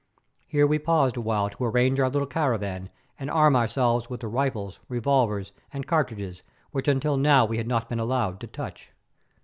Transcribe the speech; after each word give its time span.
Here 0.47 0.65
we 0.65 0.79
paused 0.79 1.15
awhile 1.15 1.51
to 1.51 1.63
arrange 1.65 1.99
our 1.99 2.09
little 2.09 2.25
caravan 2.25 2.89
and 3.19 3.29
arm 3.29 3.55
ourselves 3.55 4.09
with 4.09 4.21
the 4.21 4.27
rifles, 4.27 4.79
revolvers, 4.89 5.51
and 5.71 5.85
cartridges 5.85 6.41
which 6.71 6.87
until 6.87 7.17
now 7.17 7.45
we 7.45 7.57
had 7.57 7.67
not 7.67 7.87
been 7.87 7.99
allowed 7.99 8.39
to 8.39 8.47
touch. 8.47 8.93